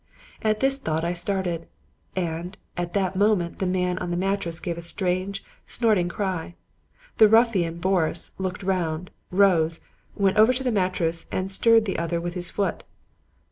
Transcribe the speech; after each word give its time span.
"At 0.41 0.61
this 0.61 0.79
thought 0.79 1.05
I 1.05 1.13
started; 1.13 1.67
and 2.15 2.57
at 2.75 2.93
that 2.95 3.15
moment 3.15 3.59
the 3.59 3.67
man 3.67 3.99
on 3.99 4.09
the 4.09 4.17
mattress 4.17 4.59
gave 4.59 4.75
a 4.75 4.81
strange, 4.81 5.45
snorting 5.67 6.09
cry. 6.09 6.55
The 7.19 7.29
ruffian, 7.29 7.77
Boris, 7.77 8.31
looked 8.39 8.63
round, 8.63 9.11
rose, 9.29 9.79
went 10.15 10.37
over 10.37 10.53
to 10.53 10.63
the 10.63 10.71
mattress 10.71 11.27
and 11.31 11.51
stirred 11.51 11.85
the 11.85 11.99
other 11.99 12.19
with 12.19 12.33
his 12.33 12.49
foot. 12.49 12.83